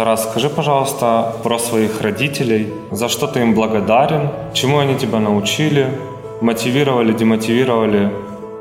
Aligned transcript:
Тарас, 0.00 0.22
скажи, 0.22 0.48
пожалуйста, 0.48 1.34
про 1.42 1.58
своих 1.58 2.00
родителей. 2.00 2.72
За 2.90 3.10
что 3.10 3.26
ты 3.26 3.40
им 3.40 3.54
благодарен? 3.54 4.30
Чему 4.54 4.78
они 4.78 4.94
тебя 4.94 5.18
научили? 5.18 5.88
Мотивировали, 6.40 7.12
демотивировали? 7.12 8.10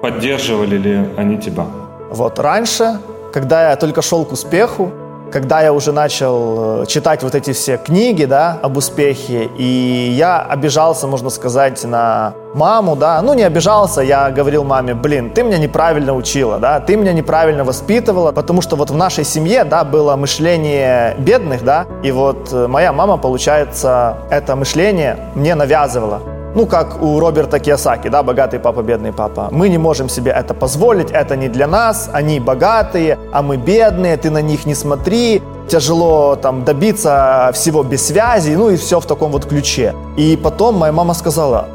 Поддерживали 0.02 0.78
ли 0.78 1.10
они 1.17 1.38
тебя? 1.38 1.65
Вот 2.12 2.39
раньше, 2.39 2.99
когда 3.31 3.70
я 3.70 3.78
только 3.78 4.02
шел 4.02 4.25
к 4.25 4.33
успеху, 4.33 4.91
когда 5.31 5.62
я 5.62 5.71
уже 5.71 5.94
начал 5.94 6.81
э, 6.81 6.86
читать 6.88 7.23
вот 7.23 7.33
эти 7.36 7.53
все 7.53 7.77
книги, 7.77 8.25
да, 8.25 8.59
об 8.61 8.75
успехе, 8.75 9.49
и 9.57 10.13
я 10.17 10.41
обижался, 10.41 11.07
можно 11.07 11.29
сказать, 11.29 11.85
на 11.85 12.33
маму, 12.54 12.95
да, 12.95 13.21
ну 13.21 13.34
не 13.34 13.43
обижался, 13.43 14.02
я 14.02 14.29
говорил 14.31 14.63
маме, 14.63 14.93
блин, 14.93 15.29
ты 15.29 15.43
меня 15.43 15.57
неправильно 15.57 16.13
учила, 16.13 16.59
да, 16.59 16.79
ты 16.79 16.95
меня 16.95 17.13
неправильно 17.13 17.63
воспитывала, 17.63 18.31
потому 18.31 18.61
что 18.61 18.75
вот 18.75 18.89
в 18.89 18.95
нашей 18.95 19.23
семье, 19.23 19.63
да, 19.63 19.84
было 19.84 20.16
мышление 20.16 21.16
бедных, 21.20 21.63
да, 21.63 21.85
и 22.04 22.12
вот 22.12 22.52
э, 22.52 22.67
моя 22.67 22.91
мама, 22.91 23.17
получается, 23.17 24.17
это 24.30 24.55
мышление 24.55 25.17
мне 25.35 25.55
навязывала 25.55 26.22
ну, 26.55 26.66
как 26.66 27.02
у 27.02 27.20
Роберта 27.20 27.59
Киосаки, 27.59 28.09
да, 28.09 28.23
богатый 28.23 28.59
папа, 28.59 28.81
бедный 28.81 29.13
папа. 29.13 29.50
Мы 29.52 29.70
не 29.70 29.77
можем 29.77 30.09
себе 30.09 30.31
это 30.31 30.55
позволить, 30.55 31.11
это 31.11 31.36
не 31.36 31.47
для 31.47 31.67
нас, 31.67 32.09
они 32.11 32.39
богатые, 32.39 33.20
а 33.31 33.41
мы 33.41 33.58
бедные, 33.58 34.17
ты 34.17 34.31
на 34.31 34.41
них 34.41 34.66
не 34.66 34.73
смотри, 34.73 35.44
тяжело 35.67 36.36
там 36.36 36.66
добиться 36.66 37.52
всего 37.53 37.84
без 37.84 38.08
связи, 38.08 38.55
ну 38.55 38.70
и 38.70 38.77
все 38.77 39.00
в 39.00 39.05
таком 39.05 39.31
вот 39.31 39.45
ключе. 39.45 39.94
И 40.17 40.38
потом 40.41 40.75
моя 40.75 40.91
мама 40.91 41.13
сказала, 41.13 41.67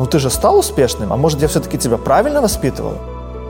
ну 0.00 0.06
ты 0.06 0.18
же 0.18 0.30
стал 0.30 0.58
успешным, 0.58 1.12
а 1.12 1.16
может 1.18 1.42
я 1.42 1.48
все-таки 1.48 1.76
тебя 1.76 1.98
правильно 1.98 2.40
воспитывал? 2.40 2.94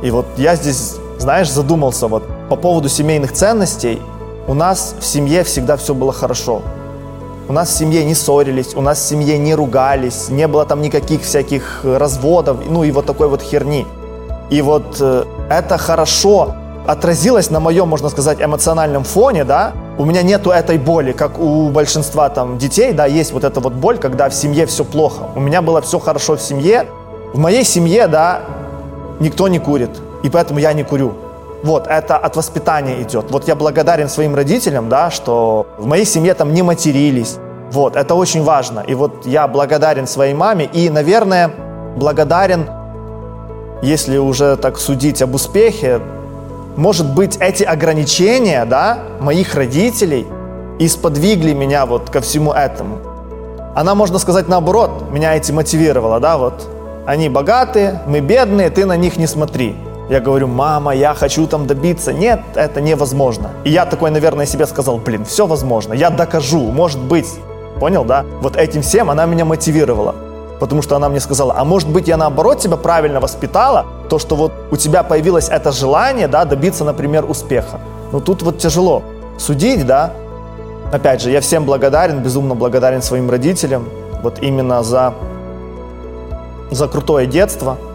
И 0.02 0.10
вот 0.10 0.27
я 0.36 0.56
здесь, 0.56 0.96
знаешь, 1.16 1.48
задумался 1.48 2.09
вот 2.09 2.24
по 2.48 2.56
поводу 2.56 2.88
семейных 2.88 3.32
ценностей. 3.32 4.02
У 4.48 4.54
нас 4.54 4.96
в 4.98 5.04
семье 5.04 5.45
всегда 5.45 5.76
все 5.76 5.95
было 5.95 6.12
хорошо. 6.12 6.62
У 7.46 7.52
нас 7.52 7.68
в 7.68 7.78
семье 7.78 8.04
не 8.04 8.16
ссорились, 8.16 8.74
у 8.74 8.80
нас 8.80 8.98
в 8.98 9.06
семье 9.06 9.38
не 9.38 9.54
ругались, 9.54 10.29
не 10.29 10.48
было 10.48 10.66
там 10.66 10.82
никаких 10.82 11.23
всяких 11.23 11.82
разводов, 11.84 12.57
ну 12.68 12.82
и 12.82 12.90
вот 12.90 13.07
такой 13.07 13.29
вот 13.29 13.42
херни. 13.42 13.87
И 14.51 14.60
вот 14.60 14.96
э, 15.01 15.24
это 15.48 15.79
хорошо 15.79 16.57
отразилось 16.85 17.51
на 17.51 17.60
моем, 17.60 17.87
можно 17.87 18.09
сказать, 18.09 18.40
эмоциональном 18.40 19.04
фоне, 19.04 19.45
да, 19.45 19.73
у 20.01 20.06
меня 20.06 20.23
нету 20.23 20.51
этой 20.51 20.79
боли, 20.79 21.12
как 21.12 21.38
у 21.38 21.68
большинства 21.68 22.30
там 22.30 22.56
детей, 22.56 22.95
да, 22.95 23.04
есть 23.04 23.32
вот 23.32 23.45
эта 23.45 23.60
вот 23.60 23.74
боль, 23.74 23.98
когда 23.98 24.30
в 24.30 24.34
семье 24.34 24.65
все 24.65 24.82
плохо. 24.82 25.24
У 25.37 25.40
меня 25.40 25.60
было 25.60 25.82
все 25.82 25.98
хорошо 25.98 26.37
в 26.37 26.40
семье. 26.40 26.87
В 27.34 27.38
моей 27.38 27.65
семье, 27.65 28.07
да, 28.07 28.40
никто 29.20 29.46
не 29.48 29.59
курит, 29.59 29.90
и 30.23 30.30
поэтому 30.30 30.59
я 30.59 30.73
не 30.73 30.84
курю. 30.84 31.12
Вот, 31.62 31.87
это 31.87 32.16
от 32.16 32.34
воспитания 32.34 33.02
идет. 33.02 33.30
Вот 33.30 33.46
я 33.46 33.54
благодарен 33.54 34.09
своим 34.09 34.34
родителям, 34.34 34.88
да, 34.88 35.10
что 35.10 35.66
в 35.76 35.84
моей 35.87 36.07
семье 36.07 36.32
там 36.32 36.54
не 36.54 36.62
матерились. 36.62 37.37
Вот, 37.70 37.95
это 37.95 38.14
очень 38.14 38.42
важно. 38.42 38.80
И 38.80 38.95
вот 38.95 39.26
я 39.26 39.46
благодарен 39.48 40.07
своей 40.07 40.32
маме 40.32 40.64
и, 40.64 40.88
наверное, 40.88 41.51
благодарен, 41.96 42.70
если 43.82 44.16
уже 44.16 44.57
так 44.57 44.79
судить 44.79 45.20
об 45.20 45.35
успехе, 45.35 46.01
может 46.76 47.15
быть, 47.15 47.37
эти 47.38 47.63
ограничения, 47.63 48.65
да, 48.65 48.99
моих 49.21 49.54
родителей 49.54 50.26
и 50.79 50.88
сподвигли 50.88 51.52
меня 51.52 51.87
вот 51.87 52.10
ко 52.10 52.21
всему 52.21 52.52
этому. 52.52 52.99
Она, 53.74 53.95
можно 53.95 54.18
сказать, 54.18 54.49
наоборот, 54.49 55.10
меня 55.10 55.37
эти 55.37 55.52
мотивировала, 55.52 56.21
да, 56.21 56.38
вот. 56.38 56.68
Они 57.07 57.29
богатые, 57.29 58.01
мы 58.07 58.21
бедные, 58.21 58.71
ты 58.71 58.85
на 58.85 58.96
них 58.96 59.16
не 59.16 59.26
смотри. 59.26 59.76
Я 60.09 60.21
говорю, 60.21 60.48
мама, 60.48 60.93
я 60.95 61.15
хочу 61.15 61.46
там 61.46 61.66
добиться. 61.66 62.13
Нет, 62.13 62.41
это 62.57 62.80
невозможно. 62.80 63.51
И 63.63 63.71
я 63.71 63.87
такой, 63.87 64.10
наверное, 64.10 64.44
себе 64.44 64.66
сказал, 64.66 64.98
блин, 64.98 65.25
все 65.25 65.47
возможно, 65.47 65.93
я 65.93 66.10
докажу, 66.10 66.72
может 66.72 67.00
быть. 67.00 67.28
Понял, 67.78 68.04
да? 68.04 68.25
Вот 68.41 68.56
этим 68.56 68.82
всем 68.82 69.09
она 69.09 69.25
меня 69.26 69.44
мотивировала. 69.44 70.15
Потому 70.61 70.83
что 70.83 70.94
она 70.94 71.09
мне 71.09 71.21
сказала, 71.21 71.55
а 71.56 71.65
может 71.65 71.89
быть 71.89 72.06
я 72.06 72.16
наоборот 72.16 72.61
тебя 72.61 72.77
правильно 72.77 73.19
воспитала, 73.19 73.87
то, 74.09 74.19
что 74.19 74.37
вот 74.37 74.53
у 74.71 74.76
тебя 74.76 75.03
появилось 75.03 75.48
это 75.48 75.72
желание, 75.72 76.28
да, 76.28 76.44
добиться, 76.44 76.84
например, 76.84 77.25
успеха. 77.28 77.81
Но 78.12 78.21
тут 78.21 78.43
вот 78.43 78.59
тяжело 78.59 79.03
судить, 79.38 79.87
да. 79.87 80.12
Опять 80.93 81.22
же, 81.22 81.31
я 81.31 81.41
всем 81.41 81.65
благодарен, 81.65 82.22
безумно 82.22 82.54
благодарен 82.54 83.03
своим 83.03 83.31
родителям, 83.31 83.88
вот 84.22 84.38
именно 84.41 84.82
за, 84.82 85.15
за 86.70 86.87
крутое 86.87 87.26
детство– 87.26 87.76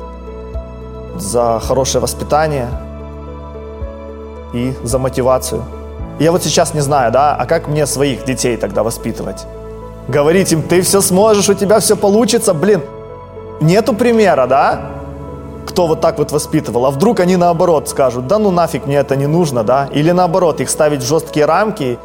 за 1.17 1.59
хорошее 1.63 2.01
воспитание 2.01 2.67
и 4.53 4.73
за 4.83 4.99
мотивацию. 4.99 5.63
Я 6.19 6.31
вот 6.31 6.43
сейчас 6.43 6.73
не 6.73 6.81
знаю, 6.81 7.11
да, 7.11 7.35
а 7.35 7.45
как 7.45 7.67
мне 7.67 7.85
своих 7.85 8.25
детей 8.25 8.57
тогда 8.57 8.83
воспитывать? 8.83 9.45
Говорить 10.07 10.51
им, 10.51 10.61
ты 10.61 10.81
все 10.81 11.01
сможешь, 11.01 11.49
у 11.49 11.53
тебя 11.53 11.79
все 11.79 11.95
получится, 11.95 12.53
блин. 12.53 12.81
Нету 13.59 13.93
примера, 13.93 14.45
да? 14.45 14.91
Кто 15.65 15.87
вот 15.87 16.01
так 16.01 16.19
вот 16.19 16.31
воспитывал. 16.31 16.85
А 16.85 16.91
вдруг 16.91 17.19
они 17.19 17.37
наоборот 17.37 17.89
скажут, 17.89 18.27
да 18.27 18.37
ну 18.37 18.51
нафиг 18.51 18.85
мне 18.85 18.97
это 18.97 19.15
не 19.15 19.27
нужно, 19.27 19.63
да? 19.63 19.89
Или 19.91 20.11
наоборот, 20.11 20.61
их 20.61 20.69
ставить 20.69 21.01
в 21.01 21.07
жесткие 21.07 21.45
рамки, 21.45 21.97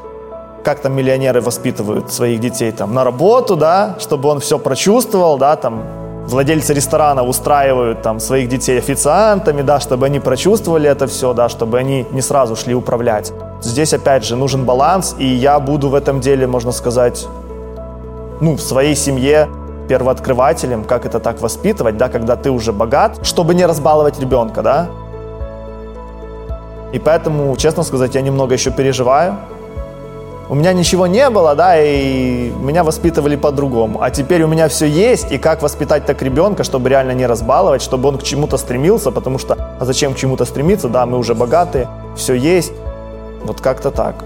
как 0.65 0.81
там 0.81 0.94
миллионеры 0.94 1.41
воспитывают 1.41 2.12
своих 2.12 2.41
детей, 2.41 2.72
там, 2.72 2.94
на 2.94 3.05
работу, 3.05 3.56
да, 3.56 3.97
чтобы 3.99 4.28
он 4.28 4.41
все 4.41 4.59
прочувствовал, 4.59 5.38
да, 5.38 5.56
там, 5.56 5.82
владельцы 6.27 6.75
ресторанов 6.75 7.28
устраивают 7.28 8.03
там 8.03 8.21
своих 8.21 8.49
детей 8.49 8.78
официантами, 8.78 9.62
да, 9.62 9.81
чтобы 9.81 10.06
они 10.06 10.21
прочувствовали 10.21 10.88
это 10.88 11.06
все, 11.06 11.32
да, 11.32 11.49
чтобы 11.49 11.78
они 11.78 12.06
не 12.12 12.22
сразу 12.22 12.56
шли 12.56 12.75
управлять. 12.75 13.32
Здесь, 13.62 13.93
опять 13.93 14.25
же, 14.25 14.37
нужен 14.37 14.65
баланс, 14.65 15.15
и 15.19 15.27
я 15.27 15.59
буду 15.61 15.88
в 15.88 15.94
этом 15.94 16.21
деле, 16.21 16.47
можно 16.47 16.72
сказать, 16.72 17.27
ну, 18.40 18.56
в 18.56 18.60
своей 18.60 18.94
семье 18.96 19.48
первооткрывателем, 19.88 20.84
как 20.84 21.06
это 21.06 21.20
так 21.20 21.40
воспитывать, 21.40 21.96
да, 21.96 22.08
когда 22.08 22.36
ты 22.36 22.50
уже 22.50 22.72
богат, 22.72 23.26
чтобы 23.26 23.54
не 23.54 23.66
разбаловать 23.66 24.20
ребенка, 24.20 24.62
да. 24.62 24.88
И 26.92 26.98
поэтому, 26.98 27.56
честно 27.56 27.82
сказать, 27.82 28.14
я 28.14 28.20
немного 28.20 28.54
еще 28.54 28.70
переживаю, 28.70 29.36
у 30.48 30.56
меня 30.56 30.72
ничего 30.72 31.06
не 31.06 31.30
было, 31.30 31.54
да, 31.54 31.80
и 31.80 32.50
меня 32.60 32.82
воспитывали 32.82 33.36
по-другому. 33.36 34.02
А 34.02 34.10
теперь 34.10 34.42
у 34.42 34.48
меня 34.48 34.68
все 34.68 34.86
есть, 34.86 35.30
и 35.30 35.38
как 35.38 35.62
воспитать 35.62 36.06
так 36.06 36.22
ребенка, 36.22 36.64
чтобы 36.64 36.88
реально 36.88 37.12
не 37.12 37.26
разбаловать, 37.26 37.82
чтобы 37.82 38.08
он 38.08 38.18
к 38.18 38.24
чему-то 38.24 38.56
стремился, 38.56 39.12
потому 39.12 39.38
что, 39.38 39.76
а 39.78 39.84
зачем 39.84 40.12
к 40.12 40.16
чему-то 40.16 40.44
стремиться, 40.44 40.88
да, 40.88 41.06
мы 41.06 41.18
уже 41.18 41.36
богатые, 41.36 41.88
все 42.16 42.34
есть, 42.34 42.72
вот 43.44 43.60
как-то 43.60 43.92
так. 43.92 44.24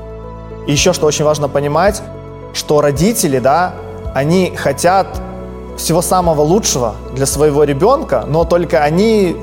И 0.66 0.72
еще 0.72 0.94
что 0.94 1.06
очень 1.06 1.26
важно 1.26 1.48
понимать, 1.48 2.02
что 2.54 2.80
родители, 2.80 3.38
да, 3.38 3.74
они 4.14 4.54
хотят 4.56 5.06
всего 5.76 6.02
самого 6.02 6.40
лучшего 6.42 6.94
для 7.14 7.26
своего 7.26 7.64
ребенка, 7.64 8.24
но 8.26 8.44
только 8.44 8.82
они, 8.82 9.36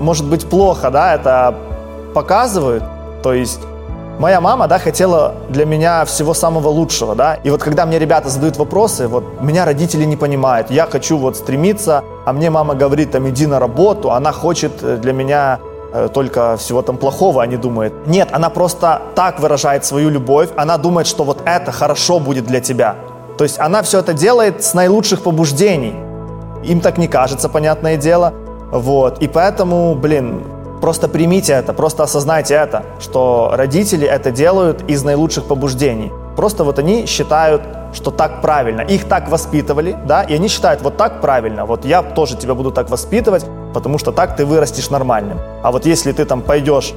может 0.00 0.26
быть, 0.26 0.46
плохо, 0.46 0.90
да, 0.90 1.14
это 1.14 1.54
показывают, 2.14 2.82
то 3.22 3.32
есть 3.32 3.60
Моя 4.18 4.40
мама, 4.40 4.66
да, 4.66 4.78
хотела 4.78 5.34
для 5.50 5.66
меня 5.66 6.06
всего 6.06 6.32
самого 6.32 6.68
лучшего, 6.68 7.14
да. 7.14 7.34
И 7.34 7.50
вот 7.50 7.62
когда 7.62 7.84
мне 7.84 7.98
ребята 7.98 8.30
задают 8.30 8.56
вопросы, 8.56 9.08
вот 9.08 9.42
меня 9.42 9.66
родители 9.66 10.06
не 10.06 10.16
понимают. 10.16 10.70
Я 10.70 10.86
хочу 10.86 11.18
вот 11.18 11.36
стремиться, 11.36 12.02
а 12.24 12.32
мне 12.32 12.48
мама 12.48 12.74
говорит, 12.74 13.10
там, 13.10 13.28
иди 13.28 13.46
на 13.46 13.58
работу. 13.58 14.12
Она 14.12 14.32
хочет 14.32 14.82
э, 14.82 14.96
для 14.96 15.12
меня 15.12 15.58
э, 15.92 16.08
только 16.14 16.56
всего 16.56 16.80
там 16.80 16.96
плохого, 16.96 17.42
они 17.42 17.58
думают. 17.58 18.06
Нет, 18.06 18.30
она 18.32 18.48
просто 18.48 19.02
так 19.14 19.38
выражает 19.38 19.84
свою 19.84 20.08
любовь. 20.08 20.48
Она 20.56 20.78
думает, 20.78 21.06
что 21.06 21.24
вот 21.24 21.42
это 21.44 21.70
хорошо 21.70 22.18
будет 22.18 22.46
для 22.46 22.60
тебя. 22.60 22.96
То 23.38 23.44
есть 23.44 23.58
она 23.58 23.82
все 23.82 24.00
это 24.00 24.12
делает 24.12 24.64
с 24.64 24.74
наилучших 24.74 25.22
побуждений. 25.22 25.94
Им 26.64 26.80
так 26.80 26.98
не 26.98 27.08
кажется, 27.08 27.48
понятное 27.48 27.96
дело. 27.96 28.32
Вот. 28.72 29.22
И 29.22 29.28
поэтому, 29.28 29.94
блин, 29.94 30.42
Просто 30.80 31.08
примите 31.08 31.54
это, 31.54 31.72
просто 31.72 32.02
осознайте 32.02 32.54
это, 32.54 32.84
что 33.00 33.50
родители 33.54 34.06
это 34.06 34.30
делают 34.30 34.82
из 34.88 35.02
наилучших 35.02 35.44
побуждений. 35.46 36.12
Просто 36.36 36.64
вот 36.64 36.78
они 36.78 37.06
считают, 37.06 37.62
что 37.94 38.10
так 38.10 38.42
правильно. 38.42 38.82
Их 38.82 39.08
так 39.08 39.30
воспитывали, 39.30 39.96
да, 40.06 40.22
и 40.22 40.34
они 40.34 40.48
считают, 40.48 40.82
вот 40.82 40.98
так 40.98 41.22
правильно, 41.22 41.64
вот 41.64 41.86
я 41.86 42.02
тоже 42.02 42.36
тебя 42.36 42.54
буду 42.54 42.72
так 42.72 42.90
воспитывать, 42.90 43.46
потому 43.72 43.98
что 43.98 44.12
так 44.12 44.36
ты 44.36 44.44
вырастешь 44.44 44.90
нормальным. 44.90 45.38
А 45.62 45.72
вот 45.72 45.86
если 45.86 46.12
ты 46.12 46.26
там 46.26 46.42
пойдешь 46.42 46.92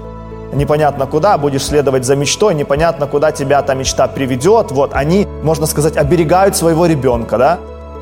непонятно 0.53 1.05
куда, 1.05 1.37
будешь 1.37 1.65
следовать 1.65 2.05
за 2.05 2.15
мечтой, 2.15 2.55
непонятно 2.55 3.07
куда 3.07 3.31
тебя 3.31 3.61
та 3.61 3.73
мечта 3.73 4.07
приведет, 4.07 4.71
вот 4.71 4.91
они, 4.93 5.27
можно 5.43 5.65
сказать, 5.65 5.97
оберегают 5.97 6.55
своего 6.55 6.85
ребенка, 6.85 7.37
да, 7.37 7.59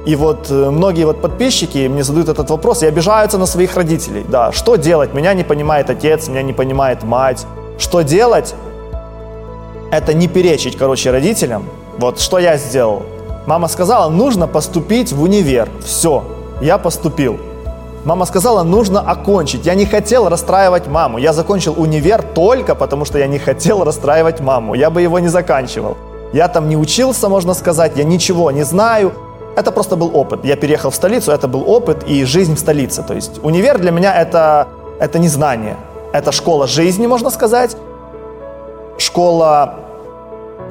и 0.07 0.15
вот 0.15 0.49
э, 0.49 0.69
многие 0.69 1.03
вот 1.03 1.21
подписчики 1.21 1.87
мне 1.87 2.01
задают 2.01 2.29
этот 2.29 2.49
вопрос 2.49 2.81
и 2.81 2.85
обижаются 2.85 3.37
на 3.37 3.45
своих 3.45 3.75
родителей. 3.75 4.25
Да, 4.25 4.53
что 4.53 4.77
делать? 4.77 5.13
Меня 5.13 5.33
не 5.33 5.43
понимает 5.43 5.89
отец, 5.89 6.29
меня 6.29 6.43
не 6.43 6.53
понимает 6.53 7.03
мать. 7.03 7.45
Что 7.77 8.03
делать? 8.03 8.55
Это 9.91 10.13
не 10.13 10.29
перечить, 10.29 10.77
короче, 10.77 11.11
родителям. 11.11 11.65
Вот 11.97 12.21
что 12.21 12.39
я 12.39 12.55
сделал. 12.55 13.03
Мама 13.45 13.67
сказала, 13.67 14.09
нужно 14.09 14.47
поступить 14.47 15.11
в 15.11 15.21
универ. 15.21 15.67
Все, 15.83 16.23
я 16.61 16.77
поступил. 16.77 17.37
Мама 18.07 18.25
сказала, 18.25 18.63
нужно 18.63 19.01
окончить. 19.01 19.65
Я 19.65 19.75
не 19.75 19.85
хотел 19.85 20.29
расстраивать 20.29 20.87
маму. 20.87 21.17
Я 21.17 21.33
закончил 21.33 21.73
универ 21.77 22.23
только 22.23 22.73
потому, 22.73 23.03
что 23.03 23.19
я 23.19 23.27
не 23.27 23.37
хотел 23.37 23.83
расстраивать 23.83 24.39
маму. 24.39 24.75
Я 24.75 24.89
бы 24.89 25.01
его 25.01 25.19
не 25.19 25.27
заканчивал. 25.27 25.97
Я 26.31 26.47
там 26.47 26.69
не 26.69 26.77
учился, 26.77 27.27
можно 27.27 27.53
сказать, 27.53 27.97
я 27.97 28.05
ничего 28.05 28.49
не 28.51 28.63
знаю. 28.63 29.11
Это 29.57 29.73
просто 29.73 29.97
был 29.97 30.15
опыт. 30.15 30.45
Я 30.45 30.55
переехал 30.55 30.89
в 30.89 30.95
столицу, 30.95 31.33
это 31.33 31.49
был 31.49 31.69
опыт 31.69 32.05
и 32.07 32.23
жизнь 32.23 32.55
в 32.55 32.59
столице. 32.59 33.03
То 33.03 33.13
есть 33.13 33.43
универ 33.43 33.77
для 33.77 33.91
меня 33.91 34.15
это, 34.15 34.69
это 35.01 35.19
не 35.19 35.27
знание. 35.27 35.75
Это 36.13 36.31
школа 36.31 36.65
жизни, 36.65 37.07
можно 37.07 37.29
сказать. 37.29 37.75
Школа 38.97 39.73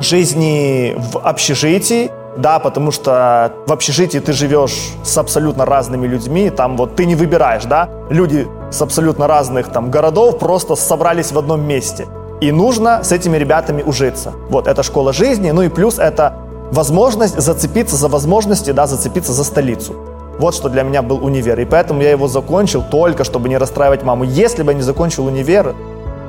жизни 0.00 0.96
в 1.12 1.18
общежитии, 1.18 2.10
да, 2.36 2.58
потому 2.58 2.90
что 2.90 3.52
в 3.66 3.72
общежитии 3.72 4.18
ты 4.18 4.32
живешь 4.32 4.92
с 5.04 5.18
абсолютно 5.18 5.64
разными 5.64 6.06
людьми, 6.06 6.50
там 6.50 6.76
вот 6.76 6.96
ты 6.96 7.06
не 7.06 7.14
выбираешь, 7.14 7.64
да, 7.64 7.88
люди 8.10 8.46
с 8.70 8.82
абсолютно 8.82 9.26
разных 9.26 9.68
там 9.68 9.90
городов 9.90 10.38
просто 10.38 10.76
собрались 10.76 11.32
в 11.32 11.38
одном 11.38 11.66
месте. 11.66 12.06
И 12.40 12.52
нужно 12.52 13.02
с 13.02 13.12
этими 13.12 13.38
ребятами 13.38 13.82
ужиться. 13.82 14.32
Вот, 14.50 14.66
это 14.66 14.82
школа 14.82 15.12
жизни, 15.12 15.50
ну 15.50 15.62
и 15.62 15.68
плюс 15.68 15.98
это 15.98 16.34
возможность 16.70 17.40
зацепиться 17.40 17.96
за 17.96 18.08
возможности, 18.08 18.72
да, 18.72 18.86
зацепиться 18.86 19.32
за 19.32 19.44
столицу. 19.44 19.94
Вот 20.38 20.54
что 20.54 20.68
для 20.68 20.82
меня 20.82 21.00
был 21.00 21.24
универ. 21.24 21.58
И 21.60 21.64
поэтому 21.64 22.02
я 22.02 22.10
его 22.10 22.28
закончил 22.28 22.84
только, 22.90 23.24
чтобы 23.24 23.48
не 23.48 23.56
расстраивать 23.56 24.02
маму. 24.02 24.24
Если 24.24 24.62
бы 24.62 24.72
я 24.72 24.76
не 24.76 24.82
закончил 24.82 25.26
универ, 25.26 25.74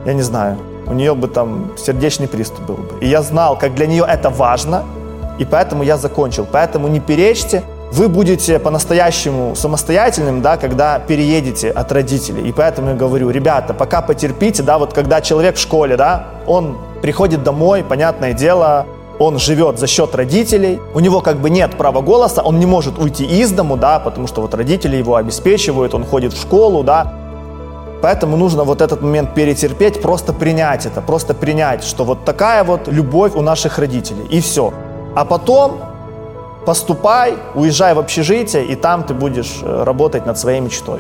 я 0.06 0.14
не 0.14 0.22
знаю, 0.22 0.58
у 0.86 0.94
нее 0.94 1.14
бы 1.14 1.28
там 1.28 1.72
сердечный 1.78 2.30
приступ 2.30 2.66
был 2.66 2.76
бы. 2.76 2.94
И 3.02 3.08
я 3.08 3.22
знал, 3.22 3.58
как 3.58 3.76
для 3.76 3.88
нее 3.88 4.06
это 4.08 4.30
важно, 4.30 4.86
и 5.40 5.46
поэтому 5.46 5.84
я 5.84 5.98
закончил. 5.98 6.48
Поэтому 6.52 6.88
не 6.88 7.00
перечьте, 7.00 7.64
вы 7.92 8.10
будете 8.10 8.60
по-настоящему 8.60 9.56
самостоятельным, 9.56 10.42
да, 10.42 10.58
когда 10.58 11.00
переедете 11.00 11.72
от 11.72 11.92
родителей. 11.92 12.50
И 12.50 12.52
поэтому 12.52 12.90
я 12.90 12.96
говорю, 12.96 13.30
ребята, 13.30 13.74
пока 13.74 14.02
потерпите, 14.02 14.64
да, 14.64 14.78
вот 14.78 14.94
когда 14.94 15.22
человек 15.22 15.56
в 15.56 15.60
школе, 15.60 15.96
да, 15.96 16.28
он 16.46 16.78
приходит 17.02 17.44
домой, 17.44 17.84
понятное 17.88 18.34
дело, 18.34 18.86
он 19.20 19.40
живет 19.40 19.80
за 19.80 19.88
счет 19.88 20.14
родителей, 20.16 20.80
у 20.94 21.00
него 21.00 21.22
как 21.22 21.38
бы 21.38 21.50
нет 21.50 21.76
права 21.78 22.02
голоса, 22.02 22.42
он 22.44 22.60
не 22.60 22.66
может 22.66 23.00
уйти 23.00 23.26
из 23.26 23.52
дому, 23.52 23.78
да, 23.78 24.00
потому 24.00 24.28
что 24.28 24.42
вот 24.42 24.54
родители 24.54 24.98
его 24.98 25.16
обеспечивают, 25.16 25.94
он 25.94 26.06
ходит 26.06 26.34
в 26.34 26.42
школу, 26.42 26.84
да, 26.84 27.14
Поэтому 28.00 28.38
нужно 28.38 28.64
вот 28.64 28.82
этот 28.82 29.02
момент 29.02 29.34
перетерпеть, 29.34 30.02
просто 30.02 30.32
принять 30.32 30.86
это, 30.86 31.02
просто 31.02 31.34
принять, 31.34 31.84
что 31.84 32.04
вот 32.04 32.26
такая 32.26 32.64
вот 32.64 32.88
любовь 32.88 33.34
у 33.36 33.42
наших 33.42 33.80
родителей, 33.80 34.24
и 34.30 34.40
все. 34.40 34.72
А 35.18 35.26
потом 35.26 35.80
поступай, 36.64 37.34
уезжай 37.56 37.96
в 37.96 38.00
общежитие, 38.00 38.66
и 38.66 38.76
там 38.76 39.02
ты 39.02 39.16
будешь 39.16 39.62
э, 39.64 39.84
работать 39.84 40.28
над 40.28 40.38
своей 40.38 40.62
мечтой. 40.62 41.00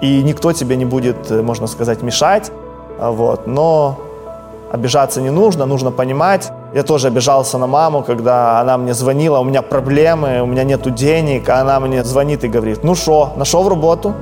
И 0.00 0.22
никто 0.22 0.52
тебе 0.52 0.76
не 0.76 0.86
будет, 0.86 1.30
э, 1.30 1.42
можно 1.42 1.66
сказать, 1.66 2.02
мешать, 2.02 2.50
а 2.98 3.10
вот, 3.10 3.46
но 3.46 3.96
обижаться 4.72 5.20
не 5.20 5.28
нужно, 5.28 5.66
нужно 5.66 5.90
понимать. 5.90 6.50
Я 6.74 6.82
тоже 6.82 7.08
обижался 7.08 7.58
на 7.58 7.66
маму, 7.66 8.02
когда 8.02 8.60
она 8.60 8.78
мне 8.78 8.94
звонила, 8.94 9.40
у 9.40 9.44
меня 9.44 9.60
проблемы, 9.60 10.40
у 10.40 10.46
меня 10.46 10.64
нету 10.64 10.88
денег, 10.88 11.50
а 11.50 11.60
она 11.60 11.78
мне 11.78 12.02
звонит 12.04 12.42
и 12.44 12.48
говорит, 12.48 12.84
ну 12.84 12.94
что, 12.94 13.34
нашел 13.36 13.68
работу? 13.68 14.14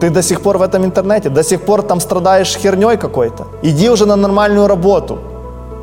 Ты 0.00 0.08
до 0.08 0.22
сих 0.22 0.40
пор 0.40 0.56
в 0.56 0.62
этом 0.62 0.82
интернете, 0.82 1.28
до 1.28 1.42
сих 1.42 1.60
пор 1.60 1.82
там 1.82 2.00
страдаешь 2.00 2.56
херней 2.56 2.96
какой-то. 2.96 3.44
Иди 3.60 3.90
уже 3.90 4.06
на 4.06 4.16
нормальную 4.16 4.66
работу. 4.66 5.18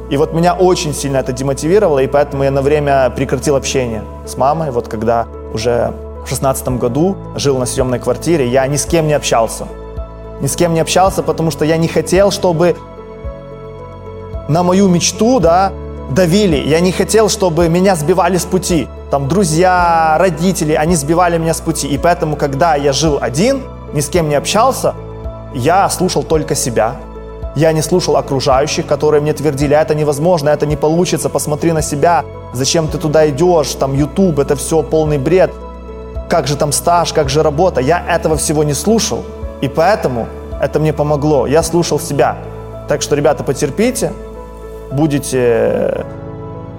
И 0.09 0.17
вот 0.17 0.33
меня 0.33 0.53
очень 0.53 0.93
сильно 0.93 1.17
это 1.17 1.31
демотивировало, 1.31 1.99
и 1.99 2.07
поэтому 2.07 2.43
я 2.43 2.51
на 2.51 2.61
время 2.61 3.09
прекратил 3.09 3.55
общение 3.55 4.03
с 4.25 4.37
мамой. 4.37 4.71
Вот 4.71 4.87
когда 4.87 5.25
уже 5.53 5.93
в 6.25 6.29
шестнадцатом 6.29 6.77
году 6.77 7.17
жил 7.35 7.57
на 7.57 7.65
съемной 7.65 7.99
квартире, 7.99 8.47
я 8.47 8.67
ни 8.67 8.75
с 8.75 8.85
кем 8.85 9.07
не 9.07 9.13
общался. 9.13 9.67
Ни 10.41 10.47
с 10.47 10.55
кем 10.55 10.73
не 10.73 10.79
общался, 10.79 11.23
потому 11.23 11.49
что 11.49 11.65
я 11.65 11.77
не 11.77 11.87
хотел, 11.87 12.29
чтобы 12.29 12.75
на 14.47 14.61
мою 14.63 14.87
мечту, 14.87 15.39
да, 15.39 15.71
давили. 16.11 16.57
Я 16.57 16.79
не 16.81 16.91
хотел, 16.91 17.29
чтобы 17.29 17.67
меня 17.67 17.95
сбивали 17.95 18.37
с 18.37 18.45
пути. 18.45 18.87
Там 19.09 19.27
друзья, 19.27 20.17
родители, 20.19 20.73
они 20.73 20.95
сбивали 20.95 21.37
меня 21.37 21.53
с 21.53 21.61
пути. 21.61 21.87
И 21.87 21.97
поэтому, 21.97 22.35
когда 22.35 22.75
я 22.75 22.93
жил 22.93 23.17
один, 23.21 23.63
ни 23.93 24.01
с 24.01 24.09
кем 24.09 24.29
не 24.29 24.35
общался, 24.35 24.93
я 25.53 25.89
слушал 25.89 26.23
только 26.23 26.53
себя. 26.53 26.95
Я 27.55 27.71
не 27.71 27.81
слушал 27.81 28.17
окружающих, 28.17 28.85
которые 28.85 29.21
мне 29.21 29.33
твердили, 29.33 29.73
«А 29.73 29.81
это 29.81 29.95
невозможно, 29.95 30.49
это 30.49 30.65
не 30.65 30.75
получится, 30.75 31.29
посмотри 31.29 31.71
на 31.71 31.81
себя, 31.81 32.25
зачем 32.53 32.87
ты 32.87 32.97
туда 32.97 33.29
идешь, 33.29 33.73
там 33.75 33.93
YouTube, 33.93 34.39
это 34.39 34.55
все 34.55 34.83
полный 34.83 35.17
бред, 35.17 35.51
как 36.29 36.47
же 36.47 36.57
там 36.57 36.71
стаж, 36.71 37.13
как 37.13 37.29
же 37.29 37.43
работа. 37.43 37.79
Я 37.81 38.03
этого 38.09 38.35
всего 38.35 38.63
не 38.63 38.73
слушал, 38.73 39.23
и 39.61 39.69
поэтому 39.69 40.27
это 40.61 40.79
мне 40.79 40.91
помогло. 40.91 41.47
Я 41.47 41.63
слушал 41.63 41.99
себя. 41.99 42.37
Так 42.89 43.01
что, 43.01 43.15
ребята, 43.15 43.43
потерпите, 43.43 44.11
будете 44.91 46.05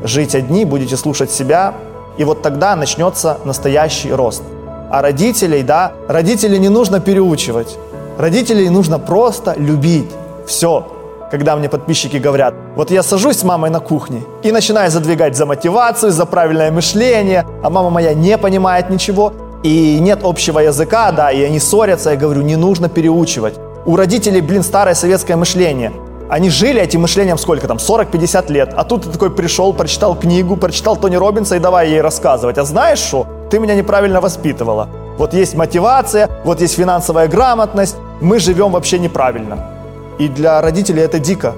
жить 0.05 0.35
одни, 0.35 0.65
будете 0.65 0.97
слушать 0.97 1.31
себя, 1.31 1.75
и 2.19 2.25
вот 2.25 2.43
тогда 2.43 2.77
начнется 2.77 3.39
настоящий 3.45 4.13
рост. 4.13 4.43
А 4.91 5.03
родителей, 5.03 5.63
да, 5.63 5.93
родителей 6.09 6.59
не 6.59 6.69
нужно 6.69 7.01
переучивать. 7.01 7.79
Родителей 8.19 8.69
нужно 8.69 8.99
просто 8.99 9.55
любить. 9.57 10.11
Все. 10.47 10.87
Когда 11.31 11.57
мне 11.57 11.69
подписчики 11.69 12.19
говорят, 12.19 12.55
вот 12.77 12.91
я 12.93 13.03
сажусь 13.03 13.39
с 13.39 13.43
мамой 13.45 13.71
на 13.71 13.81
кухне 13.81 14.23
и 14.45 14.53
начинаю 14.53 14.91
задвигать 14.91 15.37
за 15.37 15.45
мотивацию, 15.45 16.13
за 16.13 16.25
правильное 16.25 16.71
мышление, 16.71 17.45
а 17.65 17.69
мама 17.71 17.91
моя 17.91 18.15
не 18.15 18.39
понимает 18.39 18.91
ничего, 18.91 19.33
и 19.65 19.99
нет 20.01 20.21
общего 20.23 20.61
языка, 20.61 21.11
да, 21.11 21.33
и 21.33 21.43
они 21.43 21.59
ссорятся, 21.59 22.11
я 22.11 22.17
говорю, 22.17 22.43
не 22.43 22.55
нужно 22.55 22.89
переучивать. 22.89 23.55
У 23.85 23.97
родителей, 23.97 24.41
блин, 24.41 24.63
старое 24.63 24.95
советское 24.95 25.35
мышление. 25.35 25.93
Они 26.29 26.51
жили 26.51 26.81
этим 26.81 27.03
мышлением 27.03 27.39
сколько 27.39 27.67
там, 27.67 27.79
40-50 27.79 28.53
лет. 28.53 28.73
А 28.77 28.85
тут 28.85 29.03
ты 29.03 29.11
такой 29.11 29.31
пришел, 29.31 29.73
прочитал 29.73 30.17
книгу, 30.17 30.57
прочитал 30.57 30.97
Тони 30.97 31.17
Робинса 31.17 31.57
и 31.57 31.61
давай 31.61 31.89
ей 31.89 32.01
рассказывать. 32.01 32.59
А 32.59 32.65
знаешь 32.65 32.99
что? 32.99 33.27
Ты 33.51 33.59
меня 33.59 33.75
неправильно 33.75 34.21
воспитывала. 34.21 34.89
Вот 35.19 35.35
есть 35.35 35.55
мотивация, 35.55 36.29
вот 36.45 36.61
есть 36.61 36.75
финансовая 36.75 37.27
грамотность. 37.29 37.97
Мы 38.21 38.39
живем 38.39 38.73
вообще 38.73 38.99
неправильно. 38.99 39.76
И 40.19 40.29
для 40.29 40.61
родителей 40.61 41.03
это 41.03 41.19
дико. 41.19 41.55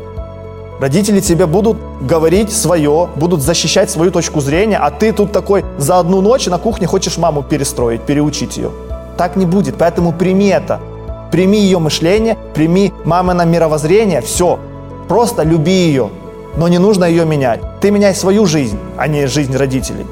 Родители 0.81 1.21
тебе 1.21 1.47
будут 1.47 1.77
говорить 2.01 2.53
свое, 2.53 3.09
будут 3.17 3.43
защищать 3.43 3.91
свою 3.91 4.11
точку 4.11 4.41
зрения, 4.41 4.79
а 4.79 4.91
ты 4.91 5.13
тут 5.13 5.33
такой 5.33 5.65
за 5.77 5.99
одну 5.99 6.21
ночь 6.21 6.47
на 6.47 6.59
кухне 6.59 6.87
хочешь 6.87 7.19
маму 7.19 7.43
перестроить, 7.43 8.03
переучить 8.03 8.57
ее. 8.57 8.71
Так 9.17 9.35
не 9.37 9.45
будет, 9.45 9.75
поэтому 9.77 10.13
прими 10.13 10.49
это. 10.49 10.81
Прими 11.33 11.59
ее 11.59 11.79
мышление, 11.79 12.39
прими 12.55 12.93
мамино 13.05 13.43
мировоззрение, 13.43 14.21
все. 14.21 14.59
Просто 15.09 15.43
люби 15.43 15.73
ее, 15.73 16.11
но 16.57 16.69
не 16.69 16.79
нужно 16.79 17.05
ее 17.05 17.25
менять. 17.25 17.61
Ты 17.81 17.91
меняй 17.91 18.15
свою 18.15 18.47
жизнь, 18.47 18.79
а 18.97 19.09
не 19.09 19.27
жизнь 19.27 19.57
родителей. 19.57 20.07